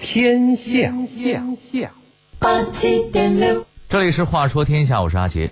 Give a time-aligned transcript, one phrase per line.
[0.00, 1.90] 天下下下。
[2.38, 5.50] 八七点六，这里是话说天下，我是阿杰。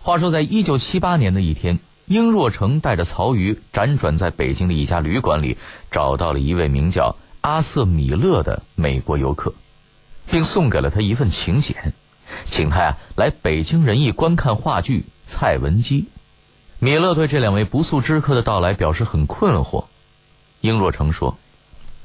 [0.00, 5.58] 话说，在一九七八年的一天，英若诚带着曹禺辗转在北京的一家旅馆里，
[5.90, 9.52] 找到了一位名叫阿瑟·米勒的美国游客，
[10.30, 11.92] 并送给了他一份请柬，
[12.44, 16.02] 请他呀来北京人艺观看话剧《蔡文姬》。
[16.78, 19.86] 米勒对这两位不速之客的到来表示很困惑。
[20.60, 21.36] 英若诚说：“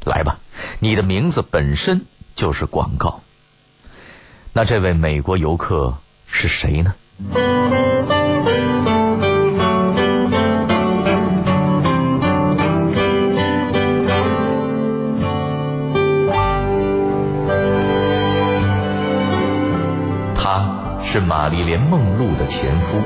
[0.06, 0.38] 来吧，
[0.80, 2.06] 你的名字本身
[2.36, 3.22] 就是广告。”
[4.54, 5.98] 那这位美国游客
[6.28, 6.94] 是谁呢？
[20.36, 23.02] 他是玛丽莲·梦露的前夫，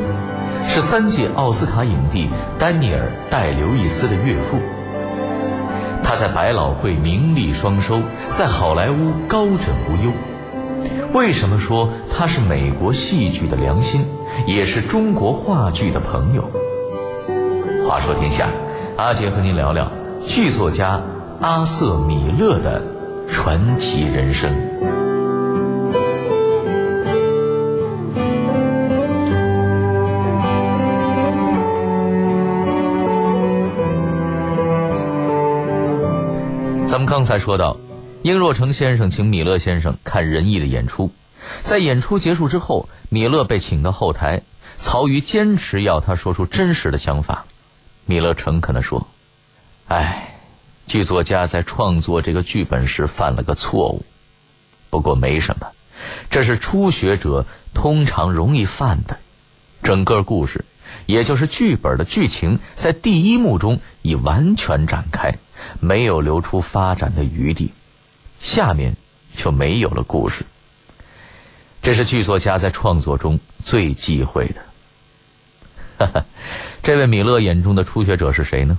[0.68, 4.60] 是三届奥斯卡影帝丹尼尔·戴刘易斯的岳父。
[6.16, 8.02] 在百老汇名利双收，
[8.32, 10.12] 在好莱坞高枕无忧。
[11.14, 14.06] 为什么说他是美国戏剧的良心，
[14.48, 16.50] 也是中国话剧的朋友？
[17.88, 18.48] 话说天下，
[18.98, 19.92] 阿杰和您聊聊
[20.26, 21.02] 剧作家
[21.42, 22.82] 阿瑟·米勒的
[23.28, 24.52] 传奇人生。
[37.06, 37.78] 刚才说到。
[38.24, 41.12] 英若诚先生请米勒先生看仁义的演出，
[41.62, 44.42] 在演出结束之后，米勒被请到后台，
[44.78, 47.46] 曹禺坚持要他说出真实的想法。
[48.08, 49.08] 米勒诚恳地说
[49.88, 50.40] ：“哎，
[50.88, 54.04] 剧作家在创作这个剧本时犯了个错误，
[54.90, 55.68] 不过没什么，
[56.32, 59.18] 这是初学者通常容易犯的。
[59.84, 60.66] 整个故事，
[61.06, 65.38] 也就是剧本的剧情，在第一幕中已完全展开，
[65.80, 67.72] 没有留出发展的余地。”
[68.40, 68.96] 下面
[69.36, 70.46] 就没有了故事。
[71.82, 74.62] 这是剧作家在创作中最忌讳的。
[75.98, 76.26] 哈哈，
[76.84, 78.78] 这位米勒眼中的初学者是谁呢？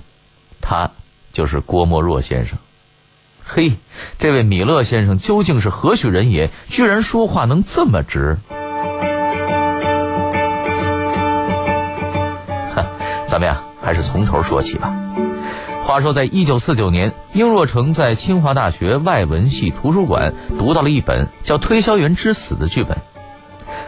[0.61, 0.91] 他
[1.33, 2.57] 就是郭沫若先生。
[3.43, 3.71] 嘿，
[4.19, 6.51] 这位米勒先生究竟是何许人也？
[6.69, 8.37] 居然说话能这么直？
[12.75, 12.85] 哈，
[13.27, 14.93] 咱们呀，还是从头说起吧。
[15.87, 22.97] 话说，在一九四九年，英若诚在清华大学外文系图书馆读到了一本叫《推销员之死》的剧本。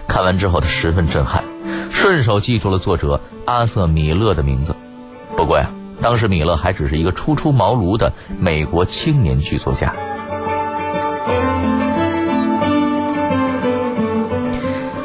[0.08, 1.44] 看完之后，他十分震撼，
[1.90, 4.78] 顺手记住了作者阿瑟·米勒的名字。
[5.36, 9.94] 不过呀，当时米勒还只是一个初出茅庐的美国青年剧作家。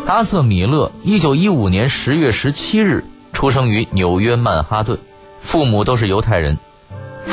[0.06, 5.00] 阿瑟·米勒，一九一五年十月十七日出生于纽约曼哈顿，
[5.40, 6.56] 父母都是犹太人。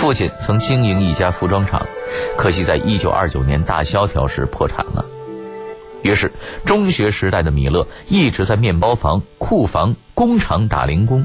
[0.02, 1.86] 父亲曾经营一家服装厂，
[2.36, 5.06] 可惜在一九二九年大萧条时破产了。
[6.02, 6.32] 于是，
[6.66, 11.24] 中学时代的米勒一直在面包房、库房、工厂打零工。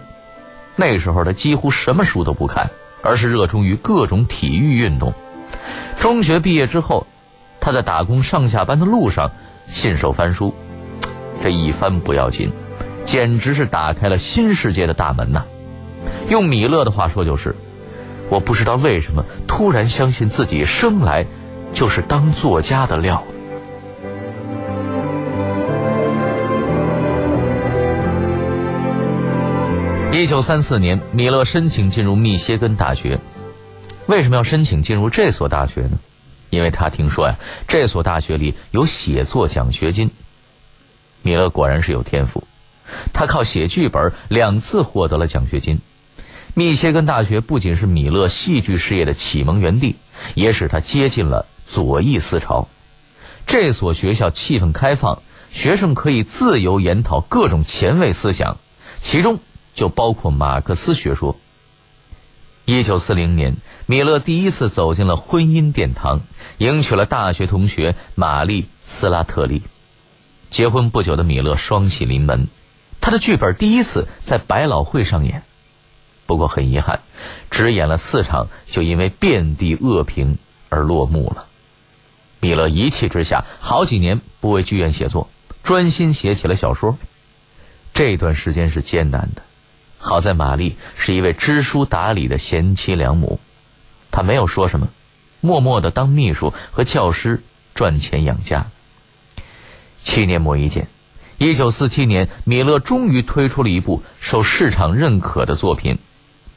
[0.76, 2.68] 那时候，他几乎什么书都不看，
[3.02, 5.14] 而是热衷于各种体育运动。
[5.98, 7.06] 中学毕业之后，
[7.58, 9.30] 他在打工上下班的路上
[9.66, 10.54] 信手翻书，
[11.42, 12.52] 这一翻不要紧，
[13.06, 15.44] 简直是打开了新世界的大门呐！
[16.28, 17.56] 用米勒的话说，就是。
[18.28, 21.26] 我不知道为什么突然相信自己生来
[21.72, 23.24] 就是当作家的料。
[30.12, 33.18] 一九三四年，米勒申请进入密歇根大学。
[34.06, 35.98] 为什么要申请进入这所大学呢？
[36.48, 37.36] 因为他听说呀，
[37.68, 40.10] 这所大学里有写作奖学金。
[41.22, 42.44] 米勒果然是有天赋，
[43.12, 45.80] 他靠写剧本两次获得了奖学金。
[46.58, 49.96] 密歇根大学不仅是米勒戏剧事业的启蒙园地，
[50.34, 52.66] 也使他接近了左翼思潮。
[53.46, 58.56] 这所学校气氛开放，学生可以自由研讨各种前卫思想，
[59.02, 59.38] 其中
[59.74, 61.36] 就包括马克思学说。
[62.64, 66.22] 一九四零年，米勒第一次走进了婚姻殿堂，
[66.56, 69.60] 迎娶了大学同学玛丽·斯拉特利。
[70.48, 72.46] 结婚不久的米勒双喜临门，
[73.02, 75.42] 他的剧本第一次在百老汇上演。
[76.26, 77.00] 不过很遗憾，
[77.50, 80.38] 只演了四场，就因为遍地恶评
[80.68, 81.46] 而落幕了。
[82.40, 85.30] 米勒一气之下，好几年不为剧院写作，
[85.62, 86.98] 专心写起了小说。
[87.94, 89.42] 这段时间是艰难的，
[89.98, 93.40] 好在玛丽是一位知书达理的贤妻良母，
[94.10, 94.88] 她没有说什么，
[95.40, 97.42] 默默的当秘书和教师
[97.74, 98.66] 赚钱养家。
[100.02, 100.88] 七年磨一剑，
[101.38, 105.98] 一九四七年，米勒终于推出了一部受市场认可的作品。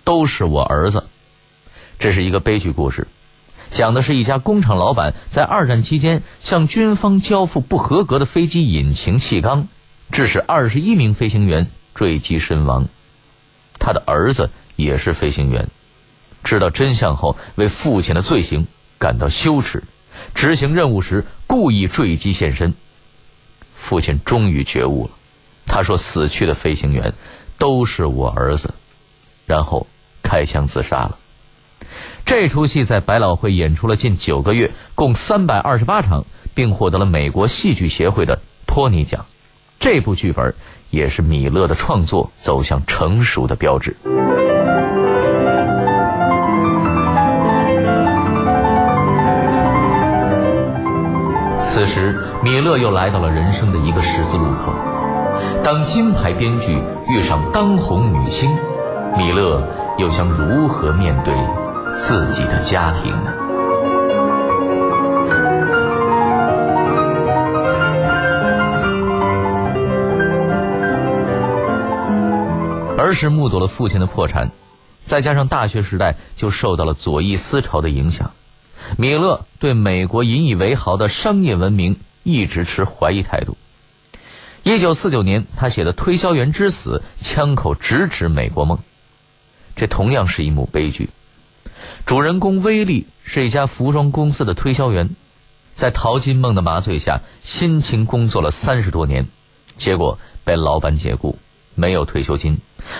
[0.09, 1.03] 都是我儿子，
[1.99, 3.05] 这是一个悲剧故事。
[3.69, 9.67] 讲的是一家工厂老板在二战期间向军方交付不合格的飞机引擎气缸，
[10.11, 12.87] 致使二十一名飞行员坠机身亡。
[13.77, 15.69] 他的儿子也是飞行员，
[16.43, 18.65] 知道真相后，为父亲的罪行
[18.97, 19.83] 感到羞耻，
[20.33, 22.73] 执行任务时故意坠机现身。
[23.75, 25.11] 父亲终于觉悟了，
[25.67, 27.13] 他说：“死去的飞行员
[27.59, 28.73] 都是我儿子。”
[29.45, 29.87] 然后
[30.21, 31.17] 开枪自杀了。
[32.25, 39.25] 这出戏在百老汇演出了近九个月，共三百二十八场，并获得了美国戏剧协会的托尼奖。
[39.79, 40.53] 这部剧本
[40.89, 43.95] 也是米勒的创作走向成熟的标志。
[51.61, 54.73] 此时，米勒又来到了人生的一个十字路口。
[55.63, 56.77] 当金牌编剧
[57.07, 58.49] 遇上当红女星，
[59.17, 59.61] 米勒
[59.97, 61.33] 又将如何面对
[61.97, 63.33] 自己的家庭呢？
[72.97, 74.51] 儿时目睹了父亲的破产，
[74.99, 78.31] 再加上大学时代就受到了左翼思潮的影响，
[78.97, 83.57] 米勒对美国引以为豪的商业文明一直持怀疑态度。
[84.63, 88.77] 一九四九年，他写的《推销员之死》枪口直指美国梦，
[89.79, 91.09] 这同样是一幕悲剧。
[92.05, 95.11] 主人公威利是一家服装公司的推销员，
[95.73, 99.27] 在淘金梦的麻醉下辛勤工作了三十多年，
[99.77, 101.37] 结果被老板解雇，
[101.75, 102.57] 没有退休金。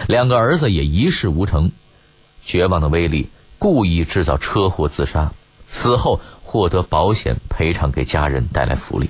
[0.08, 1.72] 两个儿子也一事无成，
[2.46, 3.28] 绝望的威利
[3.58, 5.34] 故意制造车祸自杀，
[5.68, 9.10] 死后获得保险赔偿，给家人带来福利。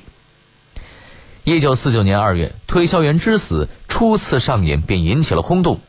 [1.43, 5.79] 一九四九年二月，《推销员之死》初次上演便引起了轰动，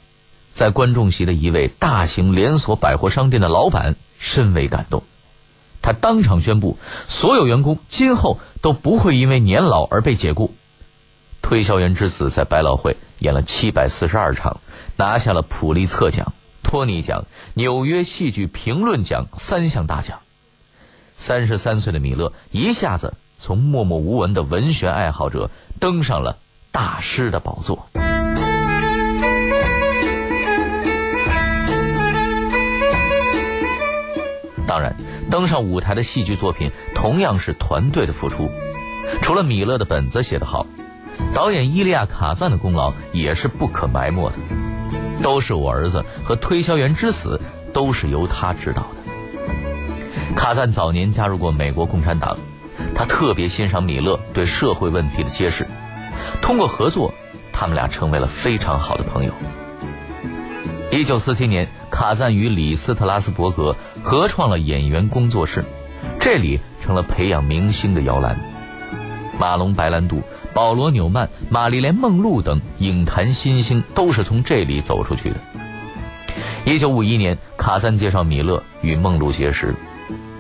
[0.53, 5.03] 在观众席的一位大型连锁百货商店的老板深为感动，
[5.83, 10.49] 他当场宣布，所有员工今后都不会因为年老而被解雇。
[11.43, 14.61] 《推销员之死》在百老汇演了七百四十二场。
[14.97, 17.25] 拿下了普利策奖、托尼奖、
[17.55, 20.19] 纽约戏剧评论奖三项大奖。
[21.15, 26.37] 三十三岁的米勒一下子从默默无闻的文学爱好者登上了
[26.71, 27.89] 大师的宝座。
[34.71, 34.95] 当然，
[35.33, 38.53] 登上舞台的戏剧作品同样是团队的付出。
[39.21, 40.65] 除了米勒的本子写得好，
[41.35, 44.37] 导演伊利亚·卡赞的功劳也是不可埋没的。
[45.25, 47.41] 都是我儿子和推销员之死
[47.75, 50.35] 都是由他指导的。
[50.37, 52.39] 卡赞早年加入过美国共产党，
[52.95, 55.67] 他特别欣赏米勒对社会问题的揭示。
[56.41, 57.13] 通过合作，
[57.53, 59.33] 他们俩成为了非常好的朋友。
[60.93, 65.65] 一九四七年，卡赞与李斯特拉斯伯格合创了演员工作室，
[66.19, 68.39] 这里成了培养明星的摇篮。
[69.39, 70.23] 马龙白兰度。
[70.53, 75.37] 保罗·纽曼、玛丽莲·梦露等影坛新星都是从这里走出去的。
[76.65, 79.77] 一九五一年，卡赞介绍米勒与梦露结识，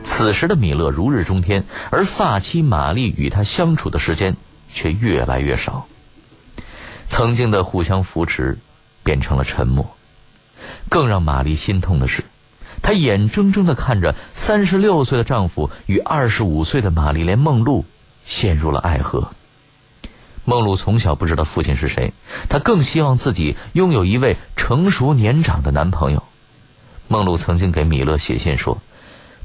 [0.02, 4.37] 此时的米勒如日中天，而发妻玛丽与他相处的时间
[4.75, 5.87] 却越来越少。
[7.06, 8.58] 曾经的互相扶持，
[9.05, 9.97] 变成了沉默。
[10.91, 12.25] 更让玛丽心痛的是，
[12.83, 17.87] 她眼睁睁地看着三十六岁的丈夫与二十五岁的玛丽莲·梦露
[18.27, 19.31] 陷入了爱河。
[20.45, 22.12] 梦露从小不知道父亲是谁，
[22.49, 26.25] 她更希望自己拥有一位成熟年长的男朋友。
[27.07, 28.79] 梦露曾经给米勒写信说：“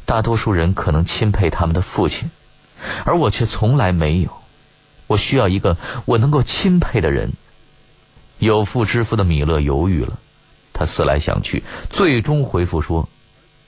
[0.05, 2.31] 大多数人可能钦佩他们的父亲，
[3.05, 4.31] 而我却从来没有。
[5.05, 7.33] 我需要一个我能够钦佩的人。”
[8.39, 10.19] 有妇之夫的米勒犹豫了，
[10.75, 13.09] 他思来想去，最终回复说：“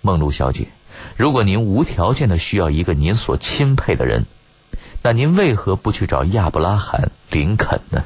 [0.02, 0.68] 梦露小姐，
[1.16, 4.28] 如果您无条件的需要一个您所钦佩的人。”
[5.04, 8.04] 那您为何不去找亚伯拉罕·林肯呢？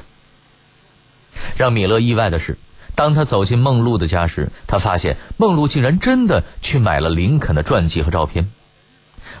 [1.56, 2.58] 让米勒意外的是，
[2.94, 8.52] 当他走进梦露的家时，他发现梦露竟然真的去买了林肯的传记和照片，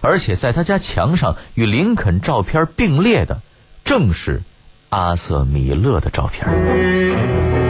[0.00, 3.42] 而且在他家墙上与林肯照片并列的，
[3.84, 4.42] 正是
[4.88, 7.61] 阿瑟·米勒的照片。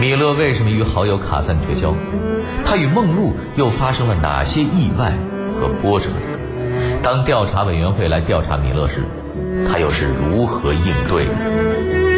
[0.00, 1.94] 米勒为什么与好友卡赞绝交？
[2.64, 5.12] 他与梦露又发生了哪些意外
[5.60, 6.08] 和波折？
[7.02, 9.02] 当调查委员会来调查米勒时，
[9.66, 12.17] 他又是如何应对的？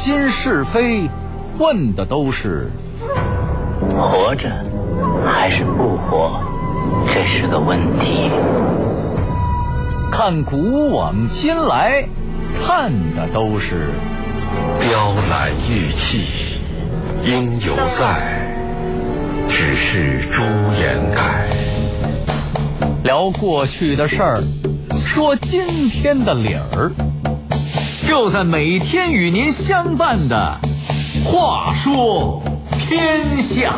[0.00, 1.08] 今是非，
[1.58, 2.70] 问的都是
[3.90, 4.50] 活着
[5.26, 6.40] 还是不活，
[7.06, 8.30] 这是个问题。
[10.10, 12.02] 看古往今来，
[12.62, 13.92] 看的都是
[14.80, 16.58] 雕栏玉砌
[17.24, 18.56] 应犹在，
[19.46, 20.42] 只是朱
[20.80, 21.46] 颜改。
[23.02, 24.42] 聊过去的事儿，
[25.04, 26.90] 说今天的理儿，
[28.10, 30.58] 就在每天与您相伴的
[31.24, 33.72] 《话说天下》。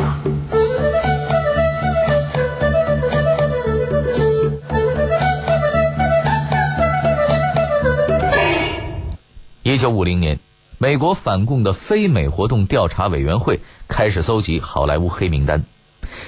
[9.61, 10.39] 一九五零年，
[10.79, 15.63] 美国反共的非美活动调查委员会开始搜集好莱坞黑名单，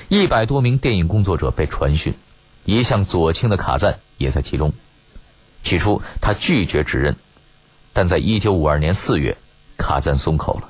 [0.09, 2.13] 一百多名电影工作者被传讯，
[2.65, 4.73] 一向左倾的卡赞也在其中。
[5.63, 7.15] 起初，他拒绝指认，
[7.95, 9.37] 但在一九五二年四月，
[9.77, 10.69] 卡赞松口了，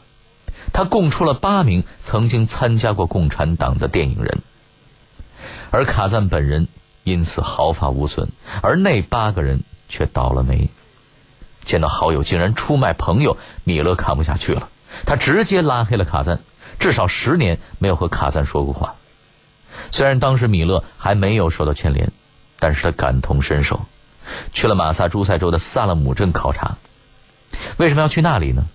[0.71, 4.43] 他供出了八名曾经参加过共产党的电影人，
[5.71, 6.67] 而卡赞本人
[7.03, 8.29] 因此毫发无损，
[8.61, 10.69] 而那八个人却倒了霉。
[11.63, 14.69] 见到好友竟然出卖朋友，米勒看不下去了，
[15.07, 16.41] 他直接拉黑了卡赞，
[16.77, 18.93] 至少十年没有和卡赞说过话。
[19.91, 22.11] 虽然当时米勒还没有受到牵连，
[22.59, 23.81] 但是他感同身受，
[24.53, 26.77] 去了马萨诸塞州的萨勒姆镇考察。
[27.77, 28.67] 为什么要去那里呢？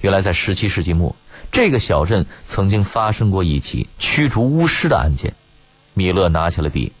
[0.00, 1.14] 原来在十七世纪末，
[1.52, 5.34] 这个小镇曾经发生过一起驱逐巫师的案件。
[5.94, 6.92] 米勒拿起了笔，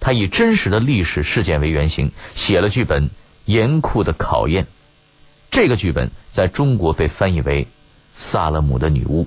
[0.00, 3.10] 他以真实的历史事件为原型，写了剧本。
[3.48, 4.66] 严酷的考验，
[5.50, 7.64] 这个剧本在中国被翻译为
[8.12, 9.24] 《萨勒姆的女巫》。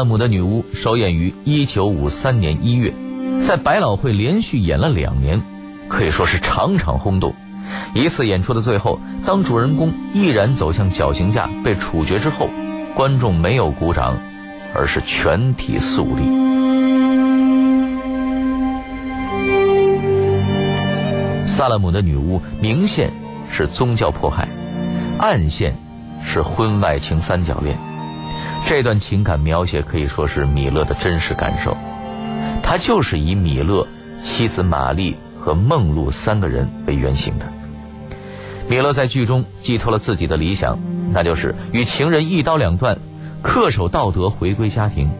[0.00, 2.94] 萨勒姆的女巫首演于一九五三年一月，
[3.44, 5.42] 在百老汇连续演了两年，
[5.88, 7.34] 可以说是场场轰动。
[7.94, 12.48] 一次演出的最后，当主人公毅然走向绞刑架被处决之后，
[12.94, 14.16] 观众没有鼓掌。
[14.74, 16.22] 而是全体肃立。
[21.46, 23.12] 萨勒姆的女巫明线
[23.50, 24.48] 是宗教迫害，
[25.18, 25.74] 暗线
[26.24, 27.89] 是婚外情三角恋。
[28.66, 31.76] 这段情感描写可以说是米勒的真实感受，
[32.62, 33.86] 他就是以米勒、
[34.22, 37.46] 妻子玛丽和梦露三个人为原型的。
[38.68, 40.78] 米勒在剧中寄托了自己的理想，
[41.12, 42.96] 那就是与情人一刀两断。
[43.42, 45.10] 恪守道德，回归家庭。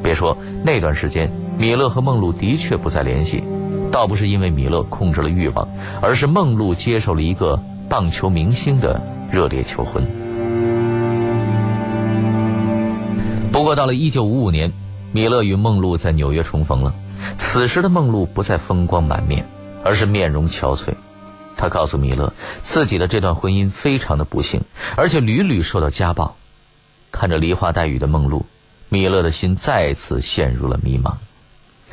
[0.00, 3.42] 别说那段时间，米勒和梦露的确不再联系，
[3.90, 5.68] 倒不是因为米勒控制了欲望，
[6.00, 10.21] 而是梦露接受了一个棒球明星的热烈求婚。
[13.74, 14.72] 到了一九五五年，
[15.12, 16.94] 米勒与梦露在纽约重逢了。
[17.38, 19.46] 此时的梦露不再风光满面，
[19.84, 20.94] 而是面容憔悴。
[21.56, 24.62] 他告诉米勒，自己的这段婚姻非常的不幸，
[24.96, 26.36] 而且屡屡受到家暴。
[27.12, 28.46] 看着梨花带雨的梦露，
[28.88, 31.14] 米勒的心再次陷入了迷茫。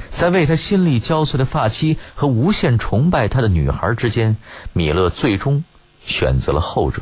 [0.09, 4.37] 在为他心力交瘁的发妻和无限崇拜他的女孩之间，
[4.73, 5.63] 米勒最终
[6.03, 7.01] 选择了后者。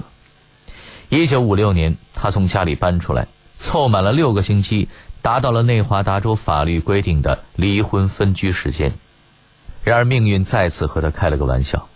[1.10, 3.27] 一九五六年，他从家里搬出来，
[3.60, 4.90] 凑满了六个星期，
[5.22, 8.94] 达到了内华达州法律规定的离婚分居时间。
[9.84, 11.88] 然而，命运再次和他开了个玩笑。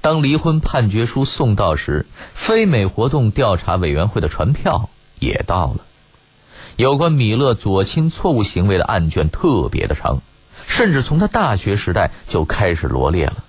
[0.00, 4.90] 当离婚判决书送到时，非美活动调查委员会的传票。
[5.20, 5.78] 也到了，
[6.76, 10.20] 有关米勒左倾错误行为的案卷特别的长，
[10.66, 13.44] 甚至从他大学时代就开始罗列了，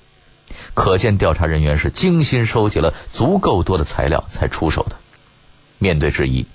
[0.73, 4.95] 可见调查人员是精心收集了足够多的材料才出手的。
[5.79, 6.45] 面对质疑，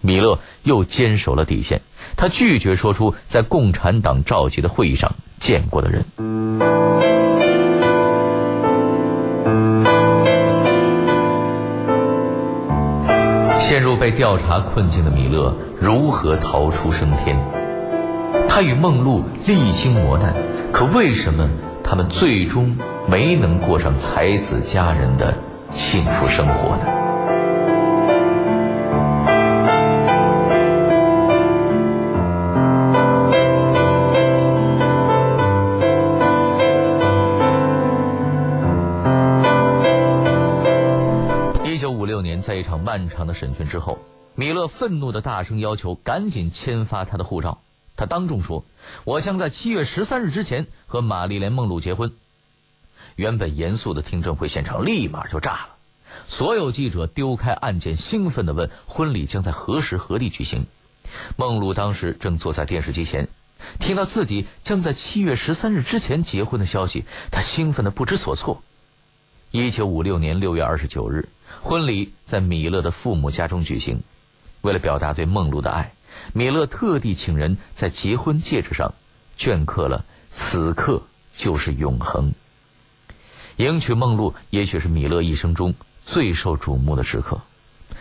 [0.00, 1.82] 米勒又坚守了底线，
[2.16, 6.04] 他拒绝说出在共产党召集的会议上见过的人。
[13.58, 17.38] 陷入被调查困境的米勒如何逃出升天？
[18.48, 20.34] 他与梦露历经磨难，
[20.72, 21.48] 可为什么
[21.84, 22.76] 他们最终
[23.08, 25.36] 没能过上才子佳人的
[25.70, 26.99] 幸福生活呢？
[42.60, 43.98] 一场漫长的审讯之后，
[44.34, 47.58] 米勒愤怒的大声要求赶紧签发他的护照。
[47.96, 48.64] 他当众说
[49.04, 52.12] ：“我将在七月十三日之前和玛丽莲·梦露结婚。”
[53.16, 55.68] 原本严肃的听证会现场立马就炸了，
[56.26, 60.66] 所有记者丢开案件，兴奋地问：“婚礼将在何时何地举行？”
[61.36, 63.28] 梦露当时正坐在电视机前，
[63.78, 68.62] 听到自己将在七月十三日之前结婚的消息，她兴奋的不知所措。
[69.50, 71.28] 一九五六年六月二十九日，
[71.62, 74.02] 婚礼在米勒的父母家中举行。
[74.62, 75.92] 为了表达对梦露的爱，
[76.32, 78.94] 米勒特地请人在结婚戒指上
[79.38, 81.02] 镌刻了“此刻
[81.36, 82.32] 就是永恒”。
[83.56, 85.74] 迎娶梦露，也许是米勒一生中
[86.04, 87.40] 最受瞩目的时刻。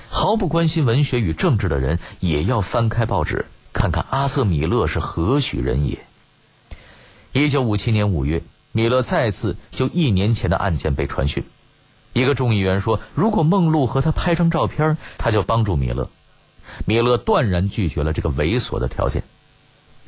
[0.09, 3.45] 毫不关心文学与政治的人，也要翻开报纸。
[3.71, 5.99] 看看阿瑟·米勒是何许人也？
[7.33, 11.43] 一九五七年五月，米勒再次就一年前的案件被传讯。
[12.13, 16.09] 一个众议员说：“如果梦露和他拍张照片，他就帮助米勒。”
[16.85, 19.23] 米勒断然拒绝了这个猥琐的条件。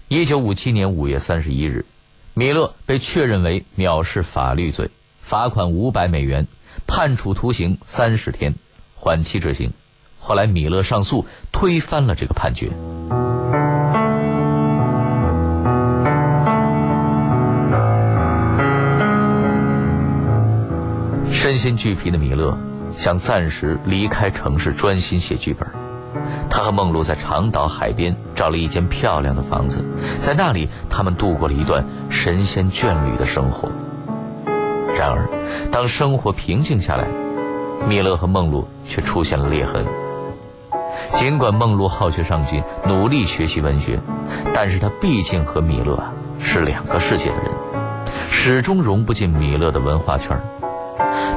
[0.08, 1.86] 一九五七年五月三十一日，
[2.34, 4.89] 米勒被确认为藐视法律罪，
[5.22, 6.48] 罚款五百美元，
[6.86, 8.55] 判处徒刑三十天，
[8.96, 9.72] 缓期执行。
[10.20, 12.70] 后来米勒上诉，推翻了这个判决。
[21.62, 22.58] 心俱疲的米勒
[22.98, 25.70] 想暂时离开城市，专心写剧本。
[26.50, 29.86] 他和梦露在长岛海边找了一间漂亮的房子，
[30.20, 33.70] 在那里他们度过了一段神仙眷侣的生活。
[34.98, 35.30] 然而，
[35.72, 37.08] 当生活平静下来，
[37.88, 39.86] 米勒和梦露却出现了裂痕。
[41.13, 44.00] 尽管梦露好学上进，努力学习文学，
[44.51, 46.03] 但是他毕竟和米勒
[46.39, 47.51] 是两个世界的人，
[48.32, 50.36] 始终融不进米勒的文化圈。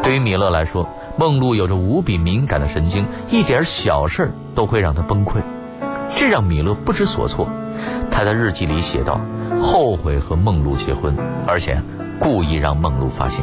[0.04, 5.40] 对于米勒来说，梦露有着无比敏感的神经，一点小事都会让他崩溃，
[6.14, 7.48] 这让米勒不知所措。
[8.10, 9.18] 他在日记里写道
[9.62, 11.80] ：“后悔和梦露结婚，而且
[12.18, 13.42] 故意让梦露发现。”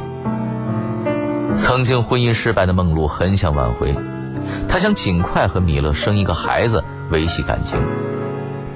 [1.57, 3.95] 曾经婚姻失败的梦露很想挽回，
[4.69, 7.81] 她想尽快和米勒生一个孩子，维系感情。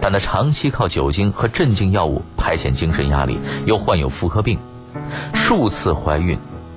[0.02, 4.58] 但她长期靠酒精和镇静药物排遣精神压力，又患有妇科病，
[5.36, 6.36] 数次怀孕。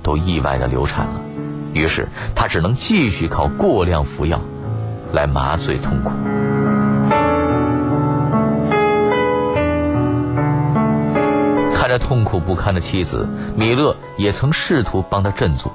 [0.09, 1.21] 都意外的流产了，
[1.71, 4.41] 于是他只能继续靠过量服药
[5.13, 6.09] 来麻醉痛苦。
[11.75, 15.71] 看着痛苦不堪的妻子，米勒也曾试图帮他振作。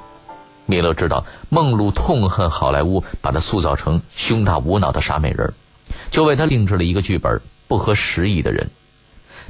[0.65, 5.53] 米勒知道梦露痛恨好莱坞把他塑造成胸大无脑的傻美人，
[6.11, 7.37] 就为他定制了一个剧本
[7.69, 8.65] 《不合时宜的人》，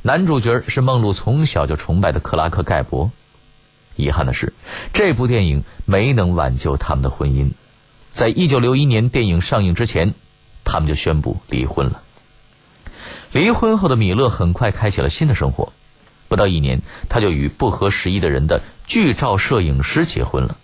[0.04, 3.10] 男主角是梦露从小就崇拜的克拉克·盖博。
[3.96, 4.54] 遗憾的是，
[4.94, 7.52] 这部电影没能挽救他们的婚姻。
[8.14, 10.14] 在一九六一年电影上映之前，
[10.64, 12.02] 他们就宣布离婚了。
[13.32, 15.74] 离婚后的米勒很快开启了新的生活，
[16.28, 20.58] 不到一年，他就与不合时宜的人的剧照摄影师结婚了。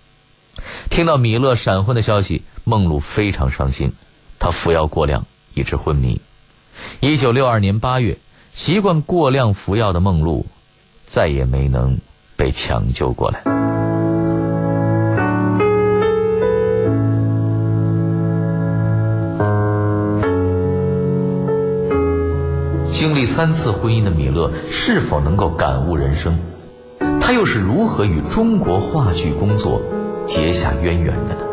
[0.89, 3.93] 听到米勒闪婚的消息，梦露非常伤心，
[4.39, 6.21] 她服药过量，以致昏迷。
[6.99, 8.17] 一九六二年八月，
[8.53, 10.45] 习惯过量服药的梦露，
[11.05, 11.99] 再也没能。
[12.41, 13.39] 被抢救过来。
[22.91, 26.33] 经历三次婚姻的米勒是否能够感悟人生？
[27.21, 29.79] 他又是如何与中国话剧工作
[30.25, 31.45] 结下渊源的呢？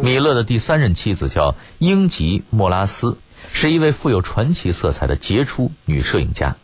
[0.00, 3.16] 米勒的第三任妻子叫英吉·莫拉斯。
[3.52, 6.56] 是一位富有传奇色彩的杰出女摄影家，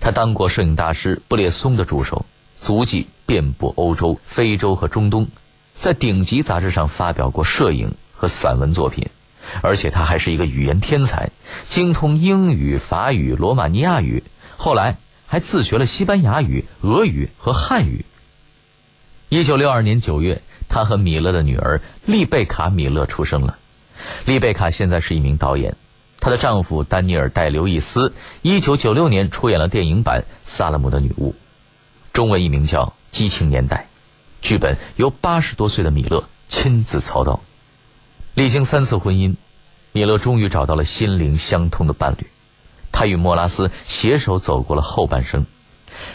[0.00, 2.26] 她当过摄影大师布列松的助手，
[2.60, 5.28] 足迹遍布欧洲、非洲和中东，
[5.74, 9.08] 在顶级杂志上发表过摄影和散文作品，
[9.62, 11.30] 而且她还是一个语言天才，
[11.68, 14.24] 精通英语、法语、罗马尼亚语，
[14.56, 18.04] 后来还自学了西班牙语、俄语和汉语。
[19.28, 23.58] 一九六二年九月，她和米勒的女儿丽贝卡·米勒出生了，
[24.24, 25.76] 丽贝卡现在是一名导演。
[26.20, 31.30] 她的丈夫丹尼尔·戴刘易斯，一九九六年出演了电影版《萨勒姆的女巫》，
[32.12, 33.88] 中文译名叫《激情年代》，
[34.46, 37.40] 剧本由八十多岁的米勒亲自操刀。
[38.34, 39.36] 历经三次婚姻，
[39.92, 42.26] 米勒终于找到了心灵相通的伴侣，
[42.90, 45.44] 他与莫拉斯携手走过了后半生。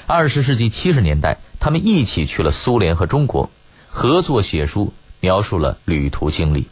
[0.07, 3.49] 二十世纪七十年代，他们一起去了苏联和中国，
[3.87, 6.67] 合作写书，描述了旅途经历。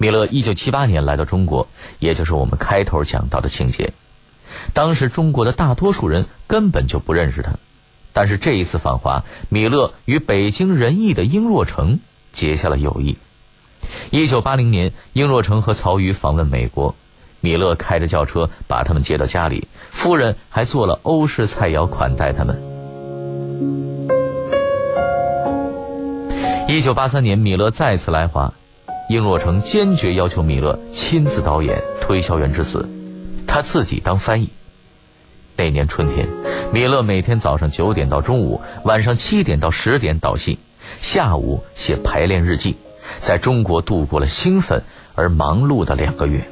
[0.00, 3.92] 米勒一九七八年来到中国，也就是我们开头讲到的情节。
[4.72, 7.52] 当时中国的大多数人根本就不认识他，
[8.14, 12.00] 但是这一次访华，米勒与北京人艺的英若诚
[12.32, 13.18] 结下了友谊。
[14.08, 16.94] 一九八零年，英若诚和曹禺访问美国，
[17.42, 22.58] 米勒开着轿车把他们接到家里，夫人还做了欧式菜肴款待他们。
[26.68, 28.54] 一九八三年，米勒再次来华。
[29.10, 32.78] 英若诚坚决要求米勒亲自导演《推销员之死》，
[33.44, 34.50] 他自己当翻译。
[35.56, 36.28] 那年春天，
[36.72, 40.60] 米勒每天早上九点到中午，晚上七点到十点导戏，
[40.96, 42.76] 下午写排练日记，
[43.18, 44.84] 在中国度过了兴奋
[45.16, 46.48] 而忙碌的两个月。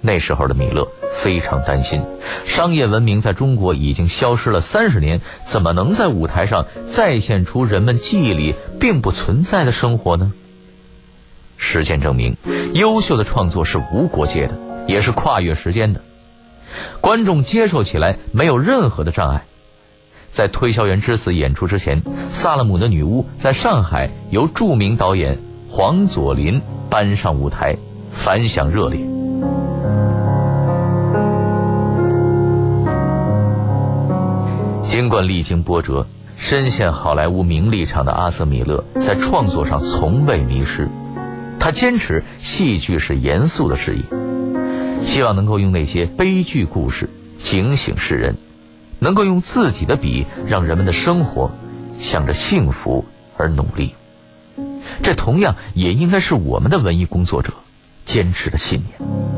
[0.00, 2.02] 那时候的米勒非常担心，
[2.46, 10.32] 商业文明在中国已经消失了三十年，怎么能在舞台上再现出人们记忆里并不存在的生活呢？
[11.56, 12.36] 实践证明，
[12.74, 14.54] 优秀的创作是无国界的，
[14.86, 16.00] 也是跨越时间的，
[17.00, 19.44] 观众接受起来没有任何的障碍。
[20.30, 25.38] 在《推销员之死》演出之前，《萨勒姆的女巫》在上海由著名导演
[25.70, 27.76] 黄佐临搬上舞台，
[28.10, 29.00] 反响热烈。
[34.82, 40.88] 尽管历经波折，深陷好莱坞名利场的阿瑟·米勒在创作上从未迷失。
[41.58, 44.02] 他坚持戏剧是严肃的事业，
[45.00, 48.36] 希望能够用那些悲剧故事警醒世人，
[48.98, 51.50] 能够用自己的笔让人们的生活
[51.98, 53.04] 向着幸福
[53.36, 53.94] 而努力。
[55.02, 57.52] 这同样也应该是我们的文艺工作者
[58.04, 59.35] 坚持的信念。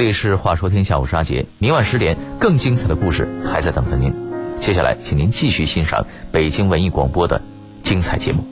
[0.00, 1.44] 这里是《话说天下》，我是阿杰。
[1.58, 4.10] 明晚十点，更精彩的故事还在等着您。
[4.58, 7.38] 接下来，请您继续欣赏北京文艺广播的
[7.82, 8.42] 精彩节目。